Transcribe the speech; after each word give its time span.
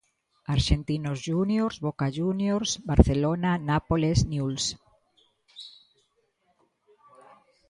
Arxentinos 0.55 1.17
Júniors, 1.29 1.75
Boca 1.85 2.07
Júniors, 2.19 2.69
Barcelona, 2.91 3.51
Nápoles, 3.69 4.17
Niuls. 4.31 4.63